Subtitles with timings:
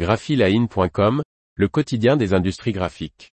[0.00, 1.20] graphiline.com,
[1.56, 3.34] le quotidien des industries graphiques.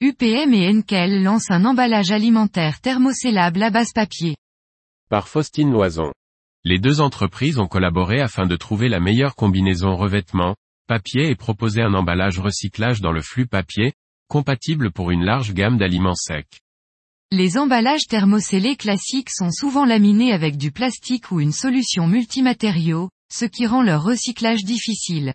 [0.00, 4.34] UPM et Enkel lancent un emballage alimentaire thermocellable à base papier.
[5.08, 6.10] Par Faustine Loison.
[6.64, 10.56] Les deux entreprises ont collaboré afin de trouver la meilleure combinaison revêtement,
[10.88, 13.92] papier et proposer un emballage recyclage dans le flux papier,
[14.26, 16.65] compatible pour une large gamme d'aliments secs.
[17.32, 23.44] Les emballages thermocellés classiques sont souvent laminés avec du plastique ou une solution multimatériaux, ce
[23.44, 25.34] qui rend leur recyclage difficile.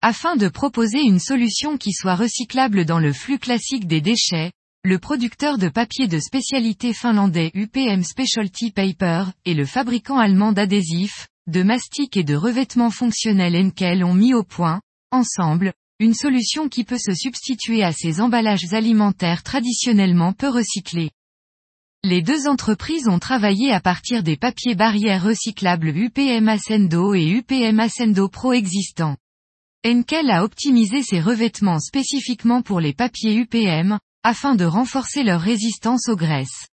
[0.00, 4.52] Afin de proposer une solution qui soit recyclable dans le flux classique des déchets,
[4.84, 11.28] le producteur de papier de spécialité finlandais UPM Specialty Paper et le fabricant allemand d'adhésifs,
[11.46, 16.84] de mastic et de revêtements fonctionnels Enkel ont mis au point, ensemble, une solution qui
[16.84, 21.10] peut se substituer à ces emballages alimentaires traditionnellement peu recyclés.
[22.04, 27.80] Les deux entreprises ont travaillé à partir des papiers barrières recyclables UPM Ascendo et UPM
[27.80, 29.16] Ascendo Pro existants.
[29.84, 36.08] Enkel a optimisé ses revêtements spécifiquement pour les papiers UPM, afin de renforcer leur résistance
[36.08, 36.68] aux graisses.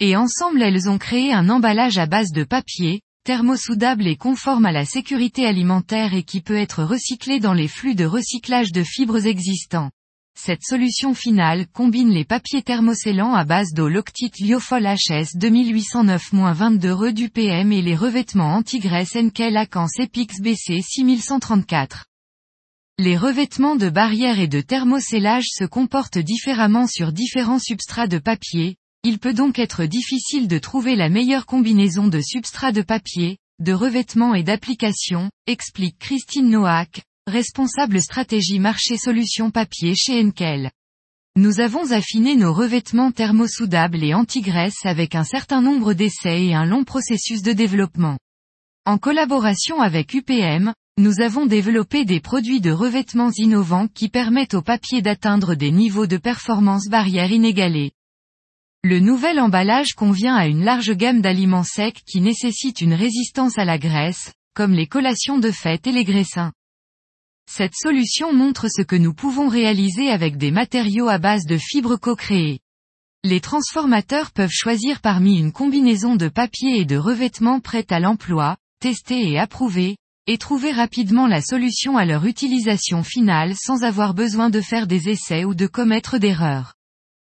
[0.00, 4.72] Et ensemble elles ont créé un emballage à base de papier, thermosoudable et conforme à
[4.72, 9.26] la sécurité alimentaire et qui peut être recyclé dans les flux de recyclage de fibres
[9.26, 9.90] existants.
[10.36, 17.12] Cette solution finale combine les papiers thermocellants à base d'eau Loctite Lyofol HS 2809-22 re
[17.12, 22.04] du PM et les revêtements anti-graisse Enkel Epix BC 6134.
[22.98, 28.76] Les revêtements de barrière et de thermocellage se comportent différemment sur différents substrats de papier,
[29.02, 33.72] il peut donc être difficile de trouver la meilleure combinaison de substrats de papier, de
[33.72, 40.70] revêtements et d'applications, explique Christine Noack, responsable stratégie marché solutions papier chez Enkel.
[41.36, 46.66] Nous avons affiné nos revêtements thermosoudables et anti-graisse avec un certain nombre d'essais et un
[46.66, 48.18] long processus de développement.
[48.84, 54.62] En collaboration avec UPM, nous avons développé des produits de revêtements innovants qui permettent au
[54.62, 57.92] papier d'atteindre des niveaux de performance barrière inégalés.
[58.82, 63.64] Le nouvel emballage convient à une large gamme d'aliments secs qui nécessitent une résistance à
[63.64, 66.52] la graisse, comme les collations de fête et les graissins.
[67.50, 71.96] Cette solution montre ce que nous pouvons réaliser avec des matériaux à base de fibres
[71.96, 72.60] co-créées.
[73.22, 78.56] Les transformateurs peuvent choisir parmi une combinaison de papier et de revêtements prêts à l'emploi,
[78.80, 79.96] testés et approuvés,
[80.26, 85.08] et trouver rapidement la solution à leur utilisation finale sans avoir besoin de faire des
[85.08, 86.74] essais ou de commettre d'erreurs.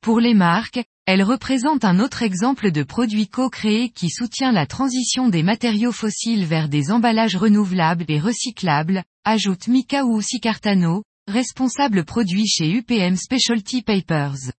[0.00, 5.28] Pour les marques, elle représente un autre exemple de produit co-créé qui soutient la transition
[5.28, 12.70] des matériaux fossiles vers des emballages renouvelables et recyclables, ajoute Mika Sicartano, responsable produit chez
[12.70, 14.52] UPM Specialty Papers.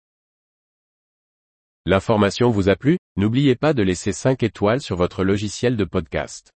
[1.86, 2.98] L'information vous a plu?
[3.16, 6.52] N'oubliez pas de laisser 5 étoiles sur votre logiciel de podcast.